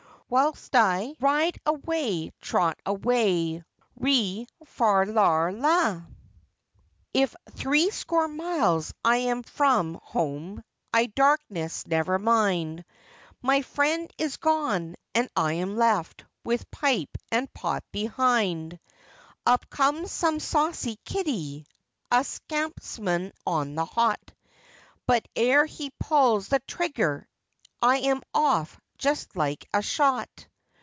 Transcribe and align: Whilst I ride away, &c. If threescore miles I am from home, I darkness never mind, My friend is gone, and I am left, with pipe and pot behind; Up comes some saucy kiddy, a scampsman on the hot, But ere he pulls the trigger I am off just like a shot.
Whilst 0.33 0.73
I 0.77 1.13
ride 1.19 1.57
away, 1.65 2.31
&c. 2.41 3.61
If 7.13 7.35
threescore 7.51 8.27
miles 8.29 8.93
I 9.03 9.17
am 9.17 9.43
from 9.43 9.99
home, 10.01 10.63
I 10.93 11.05
darkness 11.07 11.85
never 11.85 12.17
mind, 12.17 12.85
My 13.41 13.61
friend 13.61 14.09
is 14.17 14.37
gone, 14.37 14.95
and 15.13 15.27
I 15.35 15.53
am 15.55 15.75
left, 15.75 16.23
with 16.45 16.71
pipe 16.71 17.17
and 17.29 17.53
pot 17.53 17.83
behind; 17.91 18.79
Up 19.45 19.69
comes 19.69 20.13
some 20.13 20.39
saucy 20.39 20.97
kiddy, 21.03 21.65
a 22.09 22.23
scampsman 22.23 23.33
on 23.45 23.75
the 23.75 23.83
hot, 23.83 24.31
But 25.05 25.27
ere 25.35 25.65
he 25.65 25.89
pulls 25.99 26.47
the 26.47 26.59
trigger 26.65 27.27
I 27.81 27.97
am 27.97 28.21
off 28.33 28.79
just 28.97 29.35
like 29.35 29.67
a 29.73 29.81
shot. 29.81 30.29